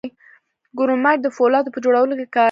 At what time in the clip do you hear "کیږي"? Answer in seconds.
2.29-2.39